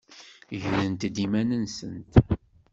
[0.61, 2.13] Grent-d iman-nsent.